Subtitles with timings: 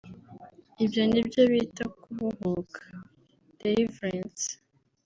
[0.83, 2.81] Ibyo ni byo bita kubohoka
[3.59, 4.47] (delivrance)